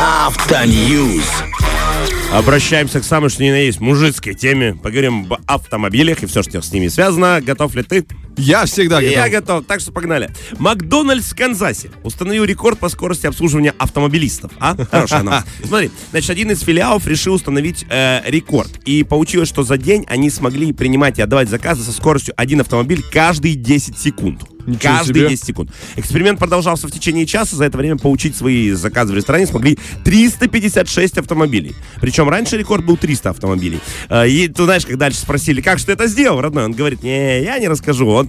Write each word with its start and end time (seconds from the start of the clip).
Автоньюз. 0.00 1.24
Обращаемся 2.32 3.00
к 3.00 3.04
самой, 3.04 3.28
что 3.28 3.42
ни 3.42 3.50
на 3.50 3.56
есть, 3.56 3.80
мужицкой 3.80 4.34
теме. 4.34 4.74
Поговорим 4.74 5.26
об 5.32 5.40
автомобилях 5.46 6.22
и 6.22 6.26
все, 6.26 6.42
что 6.42 6.62
с 6.62 6.72
ними 6.72 6.86
связано. 6.86 7.40
Готов 7.40 7.74
ли 7.74 7.82
ты? 7.82 8.06
Я 8.36 8.66
всегда 8.66 9.00
готов. 9.00 9.16
Я 9.16 9.28
готов, 9.28 9.66
так 9.66 9.80
что 9.80 9.90
погнали. 9.90 10.30
Макдональдс 10.58 11.32
в 11.32 11.36
Канзасе 11.36 11.90
установил 12.04 12.44
рекорд 12.44 12.78
по 12.78 12.88
скорости 12.88 13.26
обслуживания 13.26 13.74
автомобилистов. 13.78 14.52
А? 14.60 14.76
Хорошая 14.90 15.22
новость. 15.24 15.46
Смотри, 15.64 15.90
значит, 16.12 16.30
один 16.30 16.50
из 16.52 16.60
филиалов 16.60 17.06
решил 17.06 17.34
установить 17.34 17.84
э, 17.90 18.22
рекорд. 18.26 18.78
И 18.84 19.02
получилось, 19.02 19.48
что 19.48 19.64
за 19.64 19.76
день 19.76 20.06
они 20.08 20.30
смогли 20.30 20.72
принимать 20.72 21.18
и 21.18 21.22
отдавать 21.22 21.48
заказы 21.48 21.82
со 21.82 21.92
скоростью 21.92 22.32
один 22.36 22.60
автомобиль 22.60 23.02
каждые 23.02 23.56
10 23.56 23.98
секунд. 23.98 24.42
Ничего 24.66 24.96
Каждые 24.96 25.14
себе. 25.14 25.28
10 25.30 25.44
секунд. 25.44 25.70
Эксперимент 25.96 26.38
продолжался 26.38 26.86
в 26.86 26.90
течение 26.90 27.26
часа. 27.26 27.56
За 27.56 27.64
это 27.64 27.78
время 27.78 27.96
получить 27.96 28.36
свои 28.36 28.70
заказы 28.72 29.12
в 29.12 29.16
ресторане 29.16 29.46
смогли 29.46 29.78
356 30.04 31.18
автомобилей. 31.18 31.74
Причем 32.00 32.28
раньше 32.28 32.56
рекорд 32.56 32.84
был 32.84 32.96
300 32.96 33.30
автомобилей. 33.30 33.80
Э, 34.08 34.28
И 34.28 34.48
ты 34.48 34.64
знаешь, 34.64 34.86
как 34.86 34.96
дальше 34.98 35.18
спросили, 35.18 35.60
как 35.60 35.78
же 35.78 35.86
ты 35.86 35.92
это 35.92 36.06
сделал, 36.06 36.40
родной? 36.40 36.64
Он 36.64 36.72
говорит, 36.72 37.02
не, 37.02 37.42
я 37.42 37.58
не 37.58 37.68
расскажу. 37.68 38.06
Он 38.08 38.28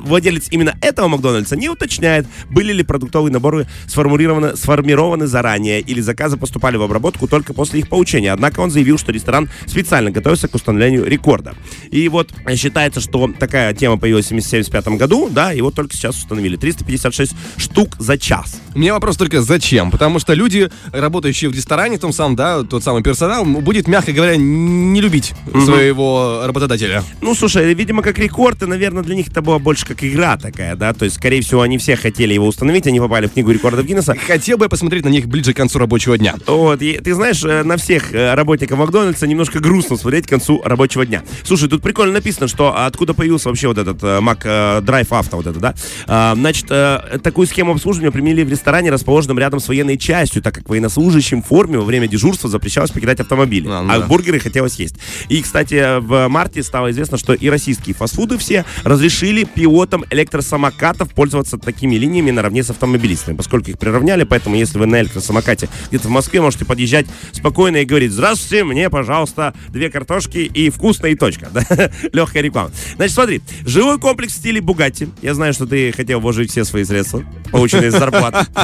владелец 0.00 0.48
именно 0.50 0.76
этого 0.80 1.08
Макдональдса 1.08 1.56
не 1.56 1.68
уточняет, 1.68 2.26
были 2.50 2.72
ли 2.72 2.82
продуктовые 2.82 3.32
наборы 3.32 3.66
сформулированы, 3.86 4.56
сформированы 4.56 5.26
заранее 5.26 5.80
или 5.80 6.00
заказы 6.00 6.36
поступали 6.36 6.76
в 6.76 6.82
обработку 6.82 7.26
только 7.28 7.54
после 7.54 7.80
их 7.80 7.88
получения. 7.88 8.32
Однако 8.32 8.60
он 8.60 8.70
заявил, 8.70 8.98
что 8.98 9.12
ресторан 9.12 9.48
специально 9.66 10.10
готовится 10.10 10.48
к 10.48 10.54
установлению 10.54 11.04
рекорда. 11.04 11.54
И 11.90 12.08
вот 12.08 12.32
э, 12.46 12.56
считается, 12.56 13.00
что 13.00 13.30
такая 13.38 13.72
тема 13.74 13.98
появилась 13.98 14.26
в 14.26 14.28
1975 14.28 14.98
году, 14.98 15.28
да, 15.30 15.52
и 15.52 15.60
вот 15.64 15.74
только 15.74 15.94
сейчас 15.94 16.16
установили 16.16 16.56
356 16.56 17.34
штук 17.56 17.96
за 17.98 18.18
час. 18.18 18.60
У 18.74 18.78
меня 18.78 18.94
вопрос 18.94 19.16
только 19.16 19.42
зачем? 19.42 19.90
Потому 19.90 20.18
что 20.18 20.34
люди, 20.34 20.70
работающие 20.92 21.50
в 21.50 21.54
ресторане, 21.54 21.98
том 21.98 22.12
самом, 22.12 22.36
да, 22.36 22.62
тот 22.62 22.82
самый 22.82 23.02
персонал, 23.02 23.44
будет, 23.44 23.88
мягко 23.88 24.12
говоря, 24.12 24.36
не 24.36 25.00
любить 25.00 25.34
своего 25.64 26.42
работодателя. 26.44 27.02
Ну, 27.20 27.34
слушай, 27.34 27.72
видимо, 27.74 28.02
как 28.02 28.18
рекорд, 28.18 28.62
и, 28.62 28.66
наверное, 28.66 29.02
для 29.02 29.14
них 29.14 29.28
это 29.28 29.42
была 29.42 29.58
больше 29.58 29.86
как 29.86 30.02
игра 30.02 30.36
такая, 30.36 30.76
да, 30.76 30.92
то 30.92 31.04
есть, 31.04 31.16
скорее 31.16 31.40
всего, 31.42 31.62
они 31.62 31.78
все 31.78 31.96
хотели 31.96 32.34
его 32.34 32.46
установить, 32.46 32.86
они 32.86 33.00
попали 33.00 33.26
в 33.26 33.32
книгу 33.32 33.50
рекордов 33.50 33.86
Гиннесса. 33.86 34.14
Хотел 34.14 34.58
бы 34.58 34.64
я 34.66 34.68
посмотреть 34.68 35.04
на 35.04 35.08
них 35.08 35.26
ближе 35.26 35.52
к 35.52 35.56
концу 35.56 35.78
рабочего 35.78 36.18
дня. 36.18 36.34
Вот, 36.46 36.82
и 36.82 36.98
ты 36.98 37.14
знаешь, 37.14 37.42
э, 37.44 37.62
на 37.62 37.76
всех 37.76 38.12
э, 38.12 38.34
работников 38.34 38.78
Макдональдса 38.78 39.26
немножко 39.26 39.60
грустно 39.60 39.96
смотреть 39.96 40.26
к 40.26 40.30
концу 40.30 40.62
рабочего 40.64 41.06
дня. 41.06 41.22
Слушай, 41.44 41.68
тут 41.68 41.82
прикольно 41.82 42.14
написано, 42.14 42.48
что 42.48 42.74
откуда 42.76 43.14
появился 43.14 43.48
вообще 43.48 43.68
вот 43.68 43.78
этот 43.78 44.02
э, 44.02 44.18
Drive 44.18 45.08
Auto, 45.08 45.36
вот 45.36 45.46
это, 45.54 45.60
да? 45.60 45.74
А, 46.06 46.34
Значит, 46.34 46.66
э, 46.70 47.18
такую 47.22 47.46
схему 47.46 47.72
обслуживания 47.72 48.10
применили 48.10 48.42
в 48.42 48.50
ресторане, 48.50 48.90
расположенном 48.90 49.38
рядом 49.38 49.60
с 49.60 49.68
военной 49.68 49.96
частью, 49.96 50.42
так 50.42 50.54
как 50.54 50.68
военнослужащим 50.68 51.42
в 51.42 51.46
форме 51.46 51.78
во 51.78 51.84
время 51.84 52.06
дежурства 52.08 52.50
запрещалось 52.50 52.90
покидать 52.90 53.20
автомобиль, 53.20 53.64
А, 53.68 53.80
а, 53.80 53.82
ну 53.82 54.00
да. 54.00 54.06
бургеры 54.06 54.40
хотелось 54.40 54.76
есть. 54.78 54.96
И, 55.28 55.40
кстати, 55.42 56.00
в 56.00 56.28
марте 56.28 56.62
стало 56.62 56.90
известно, 56.90 57.16
что 57.16 57.32
и 57.34 57.48
российские 57.48 57.94
фастфуды 57.94 58.36
все 58.38 58.64
разрешили 58.82 59.44
пилотам 59.44 60.04
электросамокатов 60.10 61.12
пользоваться 61.14 61.58
такими 61.58 61.96
линиями 61.96 62.30
наравне 62.30 62.62
с 62.62 62.70
автомобилистами, 62.70 63.36
поскольку 63.36 63.70
их 63.70 63.78
приравняли, 63.78 64.24
поэтому 64.24 64.56
если 64.56 64.78
вы 64.78 64.86
на 64.86 65.00
электросамокате 65.00 65.68
где-то 65.88 66.08
в 66.08 66.10
Москве 66.10 66.40
можете 66.40 66.64
подъезжать 66.64 67.06
спокойно 67.32 67.78
и 67.78 67.84
говорить 67.84 68.12
«Здравствуйте, 68.12 68.64
мне, 68.64 68.90
пожалуйста, 68.90 69.54
две 69.68 69.90
картошки 69.90 70.38
и 70.38 70.70
вкусно, 70.70 71.06
и 71.06 71.14
точка». 71.14 71.48
Да? 71.54 71.90
Легкая 72.12 72.42
реклама. 72.42 72.70
Значит, 72.96 73.14
смотри, 73.14 73.40
жилой 73.64 73.98
комплекс 73.98 74.32
в 74.34 74.36
стиле 74.36 74.60
Бугатти. 74.60 75.08
Я 75.22 75.34
знаю, 75.34 75.43
что 75.52 75.66
ты 75.66 75.92
хотел 75.92 76.20
вложить 76.20 76.50
все 76.50 76.64
свои 76.64 76.84
средства, 76.84 77.22
полученные 77.50 77.90
с 77.90 77.94
зарплаты. 77.98 78.46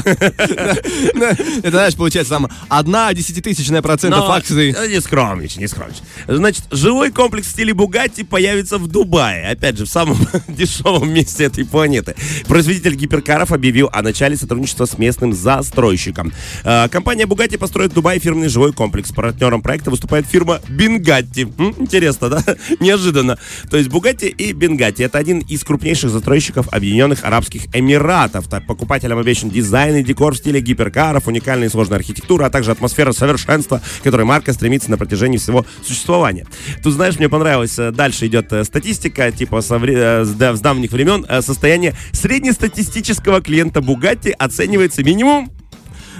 Это, 1.62 1.70
знаешь, 1.70 1.94
получается 1.96 2.34
там 2.34 2.48
одна 2.68 3.12
десятитысячная 3.14 3.82
процентов 3.82 4.28
акций. 4.28 4.70
э, 4.76 4.88
Не 4.88 5.00
скромничай, 5.00 5.58
не 5.60 5.66
скромничай. 5.68 6.02
Значит, 6.28 6.64
жилой 6.70 7.10
комплекс 7.12 7.46
в 7.46 7.50
стиле 7.50 7.74
Бугатти 7.74 8.24
появится 8.24 8.78
в 8.78 8.86
Дубае. 8.88 9.48
Опять 9.50 9.78
же, 9.78 9.84
в 9.84 9.88
самом 9.88 10.16
дешевом 10.48 11.12
месте 11.12 11.44
этой 11.44 11.64
планеты. 11.64 12.14
Производитель 12.46 12.94
гиперкаров 12.94 13.52
объявил 13.52 13.90
о 13.92 14.02
начале 14.02 14.36
сотрудничества 14.36 14.86
с 14.86 14.98
местным 14.98 15.32
застройщиком. 15.32 16.32
Э, 16.64 16.88
Компания 16.88 17.26
Бугатти 17.26 17.56
построит 17.56 17.92
в 17.92 17.94
Дубае 17.94 18.18
фирменный 18.20 18.48
жилой 18.48 18.72
комплекс. 18.72 19.10
Партнером 19.12 19.62
проекта 19.62 19.90
выступает 19.90 20.26
фирма 20.26 20.60
Бенгатти. 20.68 21.48
М, 21.58 21.74
Интересно, 21.78 22.28
да? 22.28 22.44
Неожиданно. 22.80 23.38
То 23.70 23.76
есть 23.76 23.88
Бугатти 23.90 24.26
и 24.28 24.52
Бенгатти. 24.52 25.02
Это 25.02 25.18
один 25.18 25.40
из 25.40 25.64
крупнейших 25.64 26.10
застройщиков 26.10 26.68
Объединенных 26.70 27.24
Арабских 27.24 27.66
Эмиратов. 27.74 28.48
Так, 28.48 28.66
покупателям 28.66 29.18
обещан 29.18 29.50
дизайн 29.50 29.96
и 29.96 30.02
декор 30.02 30.34
в 30.34 30.38
стиле 30.38 30.60
гиперкаров, 30.60 31.26
уникальная 31.26 31.68
и 31.68 31.70
сложная 31.70 31.98
архитектура, 31.98 32.46
а 32.46 32.50
также 32.50 32.70
атмосфера 32.70 33.12
совершенства, 33.12 33.80
которой 34.02 34.24
марка 34.24 34.52
стремится 34.52 34.90
на 34.90 34.96
протяжении 34.98 35.38
всего 35.38 35.64
существования. 35.84 36.46
Тут, 36.82 36.94
знаешь, 36.94 37.18
мне 37.18 37.28
понравилось, 37.28 37.78
э, 37.78 37.90
дальше 37.90 38.26
идет 38.26 38.52
э, 38.52 38.64
статистика, 38.64 39.30
типа 39.32 39.60
со 39.60 39.78
вре- 39.78 39.94
э, 39.96 40.24
с 40.24 40.30
да- 40.30 40.54
с 40.56 40.60
давних 40.60 40.92
времен, 40.92 41.24
э, 41.28 41.42
состояние 41.42 41.94
среднестатистического 42.12 43.40
клиента 43.40 43.80
Бугатти 43.80 44.30
оценивается 44.38 45.02
минимум 45.02 45.50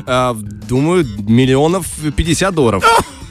А, 0.06 0.34
думаю, 0.34 1.04
миллионов 1.18 1.86
50 2.16 2.54
долларов. 2.54 2.82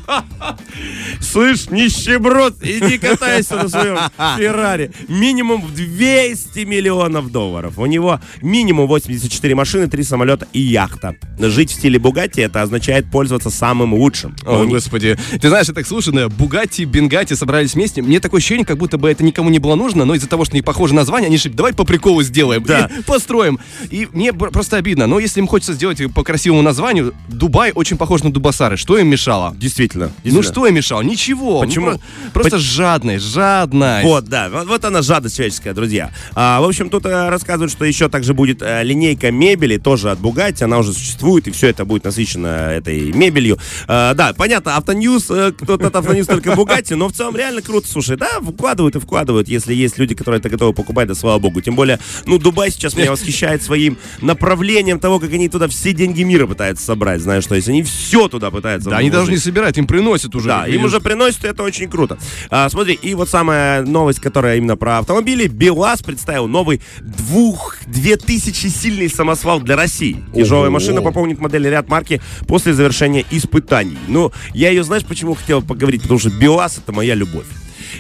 Слышь, 1.22 1.70
нищеброд, 1.70 2.56
иди 2.62 2.98
катайся 2.98 3.56
на 3.56 3.70
своем 3.70 3.98
Феррари. 4.38 4.92
Минимум 5.08 5.62
в 5.62 5.74
200 5.74 6.60
миллионов 6.66 7.32
долларов. 7.32 7.78
У 7.78 7.86
него 7.86 8.20
минимум 8.42 8.88
84 8.88 9.56
машины, 9.56 9.88
3 9.88 10.04
самолета 10.04 10.48
и 10.54 10.60
яхта. 10.60 11.16
Жить 11.40 11.72
в 11.72 11.74
стиле 11.76 12.00
Бугатти 12.00 12.42
это 12.42 12.62
означает 12.62 13.10
пользоваться 13.12 13.50
самым 13.50 13.94
лучшим. 13.94 14.36
О, 14.46 14.64
них- 14.64 14.70
господи. 14.74 15.18
Ты 15.40 15.50
знаешь, 15.50 15.68
я 15.68 15.74
так 15.74 15.86
слушаю, 15.88 16.14
да, 16.16 16.30
Бугатти, 16.30 16.86
Бенгатти 16.86 17.34
собрались 17.34 17.74
вместе. 17.74 18.02
Мне 18.02 18.20
такое 18.20 18.40
ощущение, 18.40 18.66
как 18.66 18.78
будто 18.78 18.98
бы 18.98 19.10
это 19.10 19.24
никому 19.24 19.50
не 19.50 19.60
было 19.60 19.76
нужно, 19.76 20.06
но 20.06 20.16
из-за 20.16 20.28
того, 20.28 20.46
что 20.46 20.56
них 20.56 20.66
похоже 20.66 20.94
название, 20.96 21.28
они 21.28 21.38
же 21.38 21.50
давай 21.50 21.74
по 21.74 21.84
приколу 21.84 22.24
сделаем. 22.24 22.64
Да. 22.64 22.90
и 22.98 23.02
построим. 23.04 23.60
И 23.90 24.08
мне 24.14 24.34
просто 24.34 24.78
обидно. 24.78 25.08
Но 25.08 25.20
если 25.20 25.40
им 25.40 25.48
хочется 25.48 25.74
сделать 25.74 26.02
по 26.14 26.24
красивому 26.24 26.62
названию, 26.62 27.14
Дубай 27.28 27.72
очень 27.74 27.98
похож 27.98 28.24
на 28.24 28.32
Дубасары. 28.32 28.78
Что 28.78 28.98
им 28.98 29.08
мешало? 29.08 29.56
Действительно. 29.58 29.99
Ну 30.08 30.14
действительно. 30.24 30.54
что 30.54 30.68
им 30.68 30.76
мешало? 30.76 31.02
Ничего. 31.02 31.62
Почему? 31.62 31.92
Ну, 31.92 32.00
про- 32.34 32.42
просто 32.42 32.60
жадность, 32.60 33.26
жадность. 33.26 34.06
Вот, 34.06 34.26
да, 34.26 34.50
вот, 34.50 34.68
вот 34.68 34.86
она 34.86 35.02
жадность 35.02 35.36
человеческая, 35.36 35.74
друзья. 35.74 36.12
А, 36.36 36.62
в 36.62 36.66
общем, 36.66 36.90
тут 36.90 37.06
э, 37.06 37.30
рассказывают, 37.30 37.72
что 37.72 37.86
еще 37.86 38.10
также 38.10 38.34
будет 38.34 38.62
э, 38.62 38.84
линейка 38.84 39.32
мебели, 39.32 39.78
тоже 39.78 40.12
от 40.12 40.20
Бугатти, 40.20 40.64
она 40.64 40.80
уже 40.80 40.94
существует, 40.94 41.48
и 41.48 41.52
все 41.52 41.68
это 41.68 41.86
будет 41.86 42.04
насыщено 42.04 42.48
этой 42.48 43.12
мебелью. 43.12 43.58
А, 43.88 44.14
да, 44.14 44.34
понятно, 44.34 44.76
Автоньюз, 44.78 45.30
э, 45.30 45.52
кто-то 45.52 45.88
от 45.88 45.96
Автоньюз 45.96 46.28
только 46.28 46.56
Бугатти, 46.56 46.96
но 46.96 47.08
в 47.08 47.14
целом 47.14 47.36
реально 47.36 47.62
круто, 47.62 47.88
слушай, 47.88 48.18
да, 48.18 48.40
вкладывают 48.42 48.96
и 48.96 49.00
вкладывают, 49.00 49.48
если 49.48 49.74
есть 49.74 49.98
люди, 49.98 50.16
которые 50.16 50.40
это 50.40 50.50
готовы 50.50 50.74
покупать, 50.74 51.08
да 51.08 51.16
слава 51.16 51.40
богу. 51.40 51.62
Тем 51.62 51.76
более, 51.76 52.00
ну, 52.26 52.38
Дубай 52.38 52.72
сейчас 52.72 52.96
меня 52.96 53.12
восхищает 53.12 53.64
своим 53.64 53.98
направлением 54.22 55.00
того, 55.00 55.20
как 55.20 55.34
они 55.34 55.50
туда 55.50 55.68
все 55.68 55.94
деньги 55.94 56.24
мира 56.24 56.48
пытаются 56.48 56.86
собрать, 56.86 57.22
знаешь, 57.22 57.46
то 57.46 57.56
есть 57.56 57.68
они 57.68 57.84
все 57.84 58.28
туда 58.28 58.52
пытаются 58.52 58.90
Да, 58.90 58.98
они 58.98 59.10
даже 59.10 59.32
не 59.32 59.38
собирают, 59.38 59.78
им 59.78 59.88
приносят 59.90 60.36
уже. 60.36 60.48
Да, 60.48 60.68
им 60.68 60.86
уже 60.86 61.00
приносят, 61.02 61.44
и 61.44 61.48
это 61.48 61.64
очень 61.64 61.90
круто. 61.90 62.18
А, 62.50 62.70
смотри, 62.70 62.94
и 62.94 63.16
вот 63.16 63.28
самая 63.28 63.82
новость, 63.82 64.20
которая 64.20 64.58
именно 64.58 64.78
про 64.78 65.00
автомобили. 65.00 65.48
БелАЗ 65.48 66.04
представил 66.04 66.48
новый 66.48 66.82
двух, 67.02 67.78
2000 67.88 68.68
сильный 68.68 69.10
самосвал 69.10 69.60
для 69.60 69.76
России. 69.76 70.24
Тяжелая 70.34 70.70
машина 70.70 71.02
пополнит 71.02 71.40
модель 71.40 71.68
ряд 71.68 71.90
марки 71.90 72.22
после 72.48 72.74
завершения 72.74 73.26
испытаний. 73.32 73.98
Ну, 74.08 74.32
я 74.54 74.70
ее, 74.70 74.84
знаешь, 74.84 75.04
почему 75.04 75.34
хотел 75.34 75.64
поговорить? 75.64 76.04
Потому 76.04 76.20
что 76.20 76.30
БелАЗ 76.30 76.78
это 76.78 76.92
моя 76.92 77.16
любовь. 77.16 77.48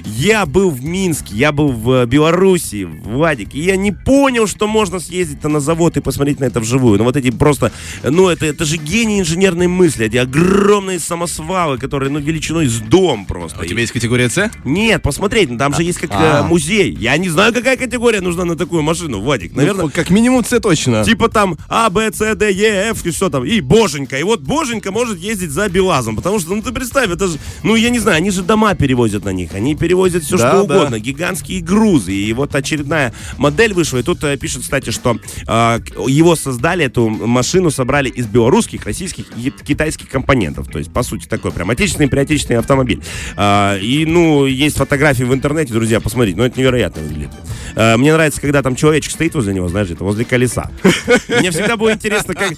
Я 0.05 0.45
был 0.45 0.69
в 0.69 0.83
Минске, 0.83 1.35
я 1.35 1.51
был 1.51 1.69
в 1.71 2.03
э, 2.03 2.05
Белоруссии, 2.05 2.83
в 2.85 3.17
Вадике, 3.17 3.57
и 3.57 3.63
я 3.63 3.75
не 3.75 3.91
понял, 3.91 4.47
что 4.47 4.67
можно 4.67 4.99
съездить 4.99 5.43
на 5.43 5.59
завод 5.59 5.97
и 5.97 6.01
посмотреть 6.01 6.39
на 6.39 6.45
это 6.45 6.59
вживую. 6.59 6.97
Ну 6.97 7.03
вот 7.05 7.15
эти 7.15 7.31
просто, 7.31 7.71
ну 8.03 8.27
это, 8.29 8.45
это 8.45 8.65
же 8.65 8.77
гений 8.77 9.19
инженерной 9.19 9.67
мысли, 9.67 10.05
эти 10.05 10.17
огромные 10.17 10.99
самосвалы, 10.99 11.77
которые, 11.77 12.09
ну, 12.09 12.19
величиной 12.19 12.67
с 12.67 12.79
дом 12.79 13.25
просто. 13.25 13.61
У 13.61 13.65
тебя 13.65 13.81
есть 13.81 13.91
категория 13.93 14.29
С? 14.29 14.51
Нет, 14.63 15.01
посмотреть, 15.01 15.49
ну, 15.49 15.57
там 15.57 15.73
же 15.73 15.83
есть 15.83 15.99
как 15.99 16.11
А. 16.13 16.41
э, 16.41 16.47
музей. 16.47 16.95
Я 16.99 17.17
не 17.17 17.29
знаю, 17.29 17.53
какая 17.53 17.77
категория 17.77 18.21
нужна 18.21 18.45
на 18.45 18.55
такую 18.55 18.81
машину, 18.81 19.21
Вадик. 19.21 19.55
Наверное, 19.55 19.85
Ну, 19.85 19.91
как 19.93 20.09
минимум 20.09 20.43
С 20.43 20.59
точно. 20.59 21.03
Типа 21.03 21.29
там 21.29 21.57
А, 21.67 21.89
Б, 21.89 22.11
С, 22.13 22.35
Д, 22.35 22.51
Е, 22.51 22.91
Ф, 22.91 23.05
и 23.05 23.11
что 23.11 23.29
там, 23.29 23.45
и 23.45 23.61
Боженька. 23.61 24.17
И 24.17 24.23
вот 24.23 24.41
Боженька 24.41 24.91
может 24.91 25.17
ездить 25.19 25.51
за 25.51 25.69
Белазом, 25.69 26.15
потому 26.15 26.39
что, 26.39 26.53
ну 26.53 26.61
ты 26.61 26.71
представь, 26.71 27.09
это 27.09 27.27
же, 27.27 27.37
ну 27.63 27.75
я 27.75 27.89
не 27.89 27.99
знаю, 27.99 28.17
они 28.17 28.31
же 28.31 28.43
дома 28.43 28.75
перевозят 28.75 29.25
на 29.25 29.31
них, 29.33 29.53
они 29.53 29.75
перевозят 29.79 30.23
все 30.23 30.37
Да, 30.37 30.49
что 30.49 30.63
да. 30.65 30.75
угодно, 30.75 30.99
гигантские 30.99 31.61
грузы. 31.61 32.13
И 32.13 32.33
вот 32.33 32.53
очередная 32.55 33.13
модель 33.37 33.73
вышла, 33.73 33.97
и 33.99 34.03
тут 34.03 34.23
э, 34.23 34.37
пишут, 34.37 34.63
кстати, 34.63 34.91
что 34.91 35.17
э, 35.47 35.79
его 36.07 36.35
создали, 36.35 36.85
эту 36.85 37.09
машину 37.09 37.71
собрали 37.71 38.09
из 38.09 38.27
белорусских, 38.27 38.85
российских 38.85 39.25
и 39.37 39.51
китайских 39.51 40.09
компонентов. 40.09 40.67
То 40.67 40.79
есть, 40.79 40.91
по 40.91 41.03
сути, 41.03 41.27
такой 41.27 41.51
прям 41.51 41.69
отечественный 41.69 42.09
приотечественный 42.09 42.59
автомобиль. 42.59 43.01
А, 43.35 43.77
и, 43.77 44.05
ну, 44.05 44.45
есть 44.45 44.77
фотографии 44.77 45.23
в 45.23 45.33
интернете, 45.33 45.73
друзья, 45.73 45.99
посмотрите, 45.99 46.37
ну, 46.37 46.43
это 46.43 46.59
невероятно 46.59 47.01
выглядит. 47.01 47.31
А, 47.75 47.97
мне 47.97 48.13
нравится, 48.13 48.41
когда 48.41 48.61
там 48.61 48.75
человечек 48.75 49.11
стоит 49.11 49.35
возле 49.35 49.53
него, 49.53 49.67
знаешь, 49.67 49.89
это 49.89 50.03
возле 50.03 50.25
колеса. 50.25 50.71
Мне 51.27 51.51
всегда 51.51 51.77
было 51.77 51.93
интересно, 51.93 52.33
как... 52.33 52.53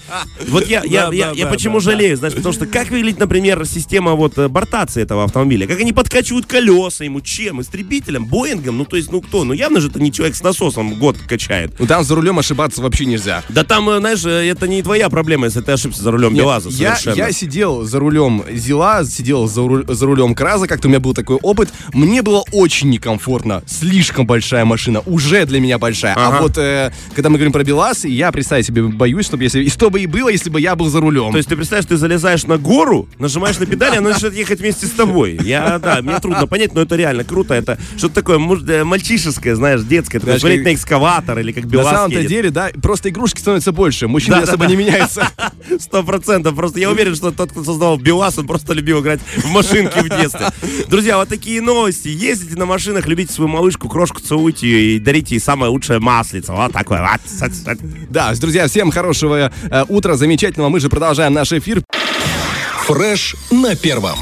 Вот 0.47 0.67
я, 0.67 0.83
я, 0.85 1.07
Да, 1.07 1.13
я, 1.13 1.25
да, 1.27 1.31
я 1.35 1.45
да, 1.45 1.51
почему 1.51 1.79
жалею, 1.79 2.17
знаешь, 2.17 2.35
потому 2.35 2.53
что 2.53 2.65
как 2.65 2.89
выглядит, 2.89 3.19
например, 3.19 3.65
система 3.65 4.13
вот 4.13 4.37
э, 4.37 4.47
бортации 4.47 5.01
этого 5.01 5.23
автомобиля? 5.23 5.67
Как 5.67 5.79
они 5.79 5.93
подкачивают 5.93 6.45
колеса 6.45 7.03
ему, 7.03 7.21
чем? 7.21 7.61
Истребителем? 7.61 8.25
Боингом? 8.25 8.77
Ну, 8.77 8.85
то 8.85 8.97
есть, 8.97 9.11
ну 9.11 9.21
кто? 9.21 9.43
Ну, 9.43 9.53
явно 9.53 9.81
же 9.81 9.89
это 9.89 10.01
не 10.01 10.11
человек 10.11 10.35
с 10.35 10.43
насосом 10.43 10.95
год 10.95 11.17
качает. 11.27 11.73
Ну 11.79 11.87
там 11.87 12.03
за 12.03 12.15
рулем 12.15 12.39
ошибаться 12.39 12.81
вообще 12.81 13.05
нельзя. 13.05 13.43
Да 13.49 13.63
там, 13.63 13.89
э, 13.89 13.99
знаешь, 13.99 14.25
э, 14.25 14.49
это 14.49 14.67
не 14.67 14.81
твоя 14.81 15.09
проблема, 15.09 15.45
если 15.45 15.61
ты 15.61 15.71
ошибся 15.71 16.01
за 16.01 16.11
рулем 16.11 16.33
Нет, 16.33 16.43
БелАЗа 16.43 16.69
я, 16.69 16.95
совершенно. 16.95 17.15
я 17.15 17.31
сидел 17.31 17.83
за 17.83 17.99
рулем 17.99 18.43
Зила, 18.51 19.03
сидел 19.05 19.47
за, 19.47 19.61
за 19.93 20.05
рулем 20.05 20.35
Краза, 20.35 20.67
как-то 20.67 20.87
у 20.87 20.89
меня 20.89 20.99
был 20.99 21.13
такой 21.13 21.37
опыт. 21.37 21.69
Мне 21.93 22.21
было 22.21 22.43
очень 22.51 22.89
некомфортно. 22.89 23.63
Слишком 23.65 24.25
большая 24.25 24.65
машина, 24.65 25.00
уже 25.05 25.45
для 25.45 25.59
меня 25.59 25.77
большая. 25.77 26.13
Ага. 26.13 26.37
А 26.37 26.41
вот 26.41 26.57
э, 26.57 26.91
когда 27.15 27.29
мы 27.29 27.37
говорим 27.37 27.51
про 27.51 27.63
БелАЗ, 27.63 28.05
я 28.05 28.31
представить 28.31 28.65
себе 28.65 28.83
боюсь, 28.83 29.25
чтобы 29.25 29.43
если 29.43 29.63
и 29.63 29.69
что 29.69 29.89
бы 29.89 29.99
и 30.01 30.05
было, 30.05 30.29
если 30.29 30.49
бы 30.49 30.59
я 30.61 30.75
был 30.75 30.89
за 30.89 30.99
рулем. 30.99 31.31
То 31.31 31.37
есть 31.37 31.49
ты 31.49 31.55
представляешь, 31.55 31.85
ты 31.87 31.97
залезаешь 31.97 32.45
на 32.45 32.57
гору, 32.57 33.07
нажимаешь 33.19 33.59
на 33.59 33.65
педали, 33.65 33.97
она 33.97 34.09
начинает 34.11 34.35
ехать 34.35 34.59
вместе 34.59 34.85
с 34.85 34.91
тобой. 34.91 35.39
Я, 35.43 35.79
да, 35.79 36.01
мне 36.01 36.19
трудно 36.19 36.47
понять, 36.47 36.73
но 36.73 36.81
это 36.81 36.95
реально 36.95 37.23
круто. 37.23 37.53
Это 37.53 37.77
что-то 37.97 38.15
такое 38.15 38.37
э, 38.37 38.83
мальчишеское, 38.83 39.55
знаешь, 39.55 39.81
детское. 39.81 40.19
Такое, 40.19 40.33
Знаешь, 40.37 40.41
смотреть 40.41 40.59
как- 40.59 40.65
на 40.65 40.73
экскаватор 40.75 41.39
или 41.39 41.51
как 41.51 41.63
на 41.65 41.69
БелАЗ 41.69 41.95
самом-то 41.95 42.17
едет. 42.17 42.29
деле, 42.29 42.49
да, 42.51 42.69
просто 42.81 43.09
игрушки 43.09 43.39
становятся 43.39 43.71
больше, 43.71 44.07
мужчины 44.07 44.35
Да, 44.35 44.41
да, 44.41 44.47
особо 44.49 44.65
да. 44.65 44.69
не 44.69 44.75
меняются. 44.75 45.27
Сто 45.79 46.03
процентов. 46.03 46.55
Просто 46.55 46.79
я 46.79 46.89
уверен, 46.89 47.15
что 47.15 47.31
тот, 47.31 47.51
кто 47.51 47.63
создавал 47.63 47.97
БелАЗ, 47.97 48.39
он 48.39 48.47
просто 48.47 48.73
любил 48.73 49.01
играть 49.01 49.19
в 49.37 49.49
машинки 49.49 49.99
в 49.99 50.09
детстве. 50.09 50.47
Друзья, 50.87 51.17
вот 51.17 51.29
такие 51.29 51.61
новости. 51.61 52.07
Ездите 52.09 52.55
на 52.55 52.65
машинах, 52.65 53.07
любите 53.07 53.33
свою 53.33 53.49
малышку, 53.49 53.89
крошку 53.89 54.19
целуйте 54.21 54.67
ее 54.67 54.90
и 54.95 54.99
дарите 54.99 55.35
ей 55.35 55.39
самое 55.39 55.71
лучшее 55.71 55.99
маслице. 55.99 56.51
Вот 56.51 56.71
такое. 56.71 57.01
Вот. 57.01 57.77
Да, 58.09 58.33
друзья, 58.35 58.67
всем 58.67 58.91
хорошего 58.91 59.51
э, 59.69 59.85
утра, 59.87 60.15
замечательного. 60.15 60.69
Мы 60.69 60.79
же 60.79 60.89
продолжаем 60.89 61.33
наш 61.33 61.51
эфир. 61.51 61.81
Фреш 62.85 63.35
на 63.51 63.75
первом. 63.75 64.17